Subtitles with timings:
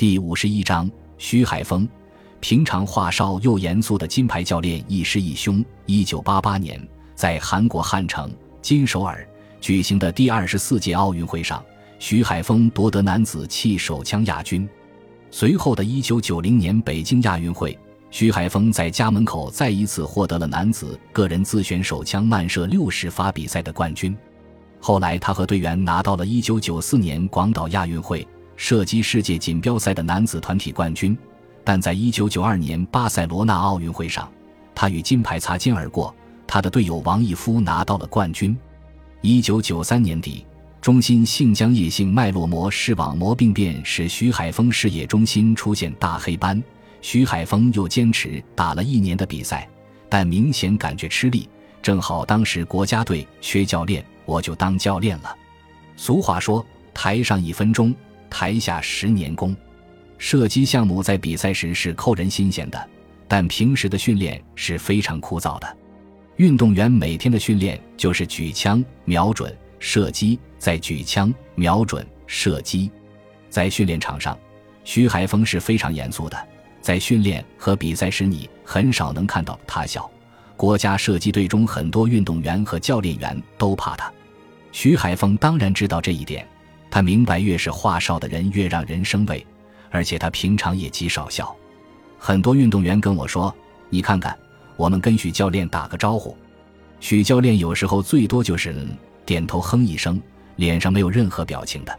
[0.00, 1.86] 第五十一章，徐海峰，
[2.40, 5.62] 平常话少又严肃的金牌教练亦师亦兄。
[5.84, 6.80] 一九八八年，
[7.14, 8.32] 在韩国汉城
[8.62, 9.28] 金首尔
[9.60, 11.62] 举行的第二十四届奥运会上，
[11.98, 14.66] 徐海峰夺得男子气手枪亚军。
[15.30, 17.78] 随后的一九九零年北京亚运会，
[18.10, 24.16] 徐海峰在家门口再一次获得了男子个人自选手枪慢射六十发比赛的冠军。
[24.80, 28.26] 后来，他和队员拿到了一九九四年广岛亚运会。
[28.62, 31.16] 射击世界锦标赛的男子团体冠军，
[31.64, 34.30] 但在一九九二年巴塞罗那奥运会上，
[34.74, 36.14] 他与金牌擦肩而过。
[36.46, 38.54] 他的队友王义夫拿到了冠军。
[39.22, 40.44] 一九九三年底，
[40.78, 46.62] 中心性浆液性脉络膜视网膜病变使徐海峰视野中心出现大黑斑。
[47.00, 49.66] 徐海峰又坚持打了一年的比赛，
[50.06, 51.48] 但明显感觉吃力。
[51.80, 55.34] 正好当时国家队缺教练，我就当教练了。
[55.96, 57.94] 俗话说：“台上一分钟。”
[58.30, 59.54] 台下十年功，
[60.16, 62.88] 射击项目在比赛时是扣人心弦的，
[63.28, 65.76] 但平时的训练是非常枯燥的。
[66.36, 72.90] 运动员每天的训练就是举枪、瞄准、射击，再举枪、瞄准、射击。
[73.50, 74.38] 在训练场上，
[74.84, 76.48] 徐海峰是非常严肃的。
[76.80, 80.10] 在训练和比赛时，你很少能看到他笑。
[80.56, 84.10] 国家射击队中很多运动员和教练员都怕他。
[84.72, 86.46] 徐海峰当然知道这一点。
[86.90, 89.46] 他明白，越是话少的人越让人生畏，
[89.90, 91.54] 而且他平常也极少笑。
[92.18, 93.54] 很多运动员跟我说
[93.88, 94.36] ：“你看看，
[94.76, 96.36] 我们跟许教练打个招呼，
[96.98, 98.74] 许教练有时候最多就是
[99.24, 100.20] 点头哼一声，
[100.56, 101.98] 脸上没有任何表情的。”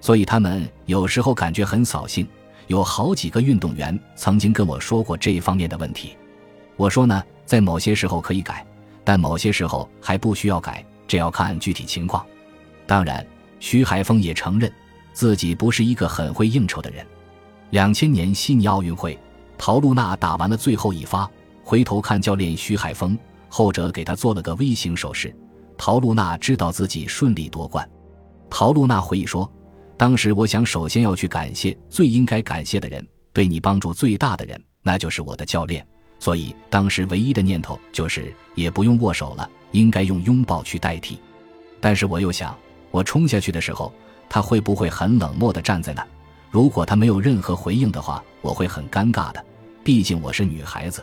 [0.00, 2.26] 所以他们有时候感觉很扫兴。
[2.68, 6.16] 有好几个运动员曾经跟我说过这方面的问题。
[6.76, 8.64] 我说呢，在某些时候可以改，
[9.04, 12.24] 但某些时候还不需要改，这要看具体情况。
[12.86, 13.24] 当然。
[13.62, 14.70] 徐海峰也承认，
[15.12, 17.06] 自己不是一个很会应酬的人。
[17.70, 19.16] 两千年悉尼奥运会，
[19.56, 21.30] 陶露娜打完了最后一发，
[21.62, 23.16] 回头看教练徐海峰，
[23.48, 25.32] 后者给他做了个 V 型手势。
[25.78, 27.88] 陶露娜知道自己顺利夺冠。
[28.50, 29.48] 陶露娜回忆说
[29.96, 35.86] ：“当时我想，首先要去感谢最应该感谢的人，对你帮助最大的人，那就是我的教练。
[36.18, 41.20] 所以当时唯一的念头就是，也不用握手了，应该用拥抱去代替。
[41.80, 42.52] 但是我又想。”
[42.92, 43.92] 我冲下去的时候，
[44.28, 46.06] 他会不会很冷漠地站在那？
[46.50, 49.44] 如果他没有任何回应的话，我会很尴尬的。
[49.82, 51.02] 毕竟我是女孩子。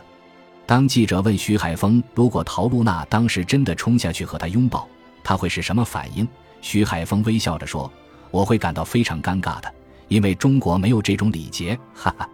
[0.64, 4.88] 当记者问徐海峰，如果陶露娜当时真的冲下去和他拥抱，
[5.24, 6.26] 他会是什么反应？
[6.62, 7.90] 徐海峰微笑着说
[8.30, 9.74] ：“我会感到非常尴尬的，
[10.06, 12.28] 因为中国没有这种礼节。”哈哈。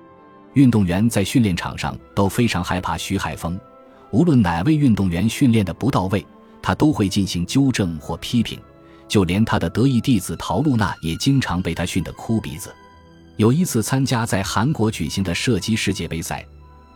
[0.52, 3.58] 运动员在训练场上都非常害怕徐海峰，
[4.10, 6.24] 无论哪位运动员训练的不到位，
[6.60, 8.60] 他都会进行纠正或批评。
[9.08, 12.74] 就连他的得意弟子陶露娜也经常被他训得哭鼻子。
[13.36, 16.44] 有一次参加在韩国举行的射击世界杯赛，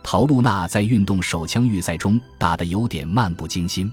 [0.03, 3.91] 陶露娜在运动手枪预赛中打得有点漫不经心，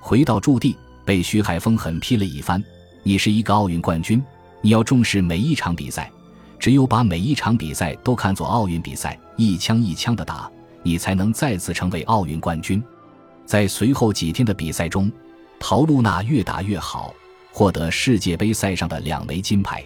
[0.00, 2.62] 回到驻地被徐海峰狠批了一番
[3.02, 4.22] ：“你是一个奥运冠军，
[4.60, 6.10] 你要重视每一场比赛，
[6.58, 10.48] 只有把每一场比赛都看作奥运比赛，一枪一枪的打，
[10.84, 12.82] 你才能再次成为奥运冠军。”
[13.44, 15.10] 在随后几天的比赛中，
[15.58, 17.12] 陶露娜越打越好。
[17.52, 19.84] 获得世界杯赛上的两枚金牌，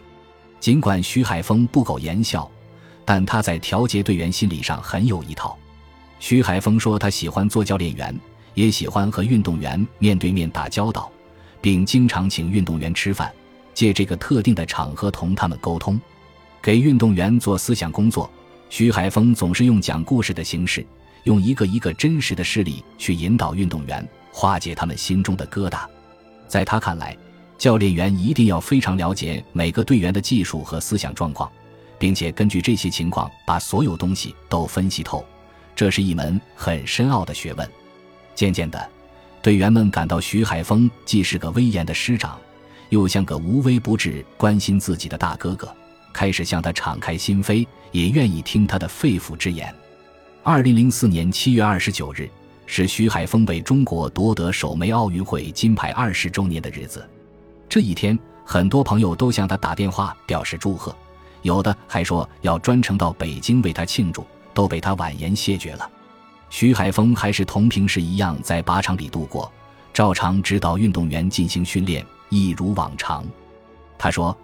[0.60, 2.48] 尽管徐海峰不苟言笑，
[3.04, 5.58] 但他在调节队员心理上很有一套。
[6.20, 8.18] 徐海峰说，他喜欢做教练员，
[8.54, 11.10] 也喜欢和运动员面对面打交道，
[11.60, 13.30] 并经常请运动员吃饭，
[13.74, 16.00] 借这个特定的场合同他们沟通，
[16.62, 18.30] 给运动员做思想工作。
[18.70, 20.86] 徐海峰总是用讲故事的形式，
[21.24, 25.86] 用一个一个真实的事例去引导运动员，化解他们心中的疙瘩。
[26.48, 27.16] 在他看来，
[27.58, 31.50] 教练员一定要非常了解每个队员的技术和思想状况，
[31.98, 35.24] 并且根据这些情况把所有东西都分析透，
[35.74, 37.68] 这是一门很深奥的学问。
[38.34, 38.88] 渐渐的，
[39.40, 42.38] 队员们感到徐海峰既是个威严的师长，
[42.90, 45.74] 又像个无微不至关心自己的大哥哥，
[46.12, 49.74] 开始向他敞开心扉，也愿意听他的肺腑之言。
[50.42, 52.28] 二零零四年七月二十九日
[52.66, 57.08] 是徐海峰为中国夺得首枚奥运会金牌二十周年的日子。
[57.68, 60.94] 这一天，很多朋友都向他打电话表示祝贺，
[61.42, 65.90] 有的还说要专程到北京为他庆祝，都被他婉言谢绝了。
[66.48, 69.52] 徐海峰还是同平时一样在靶场里度过，
[69.92, 73.24] 照常指导运动员进行训练，一如往常。
[73.98, 74.36] 他说：“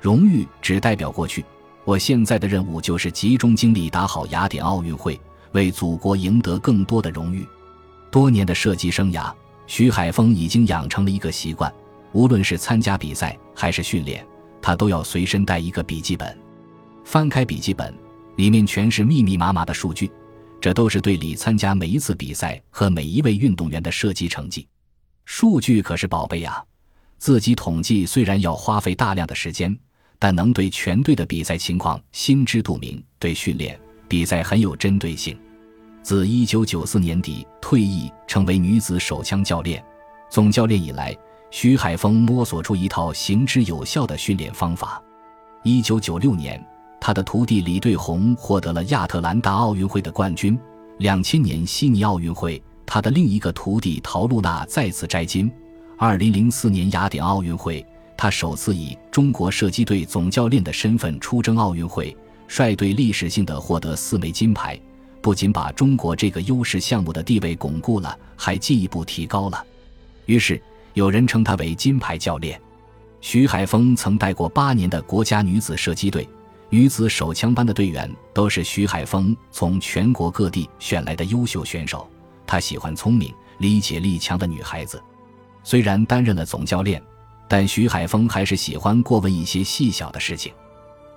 [0.00, 1.44] 荣誉只代表过去，
[1.84, 5.20] 我现在的任务就是集中精力打好雅典奥运会，
[5.52, 7.46] 为祖国赢得更多的荣誉。”
[8.10, 9.30] 多年的射击生涯，
[9.66, 11.72] 徐海峰已经养成了一个习惯。
[12.12, 14.26] 无论是参加比赛还是训练，
[14.60, 16.36] 他都要随身带一个笔记本。
[17.04, 17.94] 翻开笔记本，
[18.36, 20.10] 里面全是密密麻麻的数据，
[20.60, 24.66] 这都是队里参加每一次比赛和每一位运动员的射击成绩。
[25.24, 26.62] 数据可是宝贝啊！
[27.18, 29.76] 自己统计虽然要花费大量的时间，
[30.18, 33.78] 但能对全队的比赛情况心知肚明，对训练
[34.08, 35.38] 比赛很有针对性。
[36.02, 39.84] 自1994年底退役，成为女子手枪教练、
[40.30, 41.16] 总教练以来，
[41.50, 45.02] 徐海峰摸索出一套行之有效的训练方法。
[45.64, 46.64] 1996年，
[47.00, 50.58] 他的徒弟李对红获得了亚特兰大奥运会的冠军。
[51.00, 55.50] 2000年悉尼奥运会，他的另一个徒弟陶露娜再次摘金。
[55.98, 57.84] 2004年雅典奥运会，
[58.16, 64.78] 他首次以中国射击队总教练的身份出征奥运会，率队历史性的获得四枚金牌。
[65.20, 69.62] 不仅把中国这个优势项目的地位巩固了，还进一步提高了。
[70.24, 70.62] 于是
[71.00, 72.60] 有人称他为“金牌教练”。
[73.22, 76.28] 徐海峰曾带过八年的国家女子射击队，
[76.68, 82.06] 女子手枪班的队员都是徐海峰从全国各地选来的优秀选手。
[82.46, 85.02] 他喜欢聪明、理解力强的女孩子。
[85.64, 87.02] 虽然担任了总教练，
[87.48, 90.52] 但徐海峰还是喜欢过问一些细小的事情，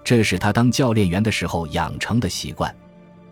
[0.02, 2.74] 这是他当教练员的时候养成的习惯。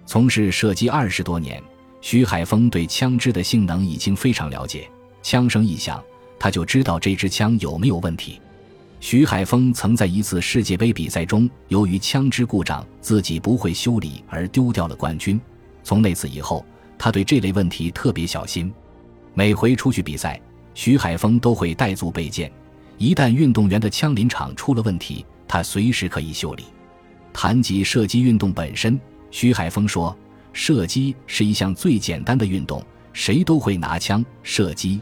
[0.06, 1.64] 从事射击二十多年，
[2.02, 4.90] 徐海峰对枪支的性能已经非常了解。
[5.24, 6.04] 枪声一响，
[6.42, 8.42] 他就知道这支枪有没有问题。
[9.00, 15.40] 徐海峰曾在一次世界杯比赛中，由于枪支故障，自己不会修理而丢掉了冠军。
[15.84, 16.66] 从那次以后，
[16.98, 18.74] 他对这类问题特别小心。
[19.36, 20.42] 每回出去比赛，
[20.74, 22.52] 徐海峰都会带足备件，
[22.98, 26.64] 一旦运动员的枪林场出了问题，他随时可以修理。
[27.32, 29.00] 谈及射击运动本身。
[29.30, 30.18] 徐海峰说
[30.54, 32.84] ：“射击是一项最简单的运动，
[33.14, 35.00] 谁都会拿枪射击。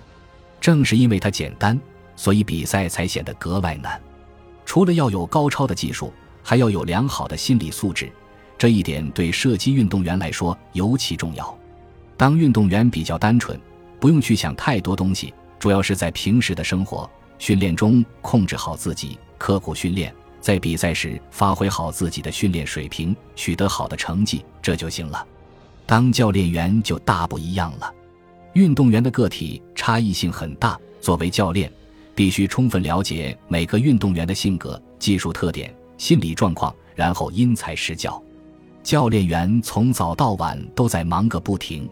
[0.60, 1.80] 正是因为它简单，
[2.16, 4.00] 所以比赛才显得格外难。
[4.66, 6.14] 除了要有高超的技术，
[6.44, 8.12] 还要有良好的心理素质。
[8.58, 11.58] 这一点对射击运动员来说尤其重要。
[12.18, 13.60] 当运动员比较单纯，
[14.00, 25.28] 不用去想太多东西，主要是在平时的生活训练中控制好自己，刻苦训练。”在比赛时发挥好自己的训练水平，取得好的成绩，这就行了。
[25.86, 27.94] 当教练员就大不一样了。
[28.60, 31.72] 运动员的个体差异性很大，作为教练，
[32.14, 38.22] 必须充分了解每个运动员的性格、技术特点、心理状况，然后因材施教。
[38.84, 41.90] 教练员从早到晚都在忙个不停，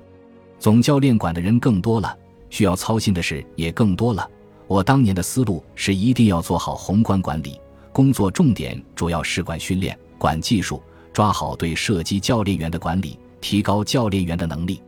[0.60, 2.14] 总教练管的人更多了，
[2.50, 4.30] 需要操心的事也更多了。
[4.68, 7.58] 我当年的思路是一定要做好宏观管理。
[7.94, 14.82] 工作重点主要是管训练、管技术，抓好对射击教练员的管理，提高教练员的能力。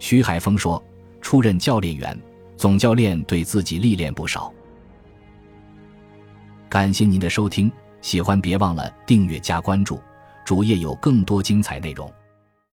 [0.00, 0.82] 徐海峰说
[1.22, 2.14] ：“出任教练员，
[2.58, 4.52] 总教练对自己历练不少。”
[6.68, 9.98] 感谢您的收听，喜欢别忘了订阅加关注，
[10.44, 12.12] 主页有更多精彩内容。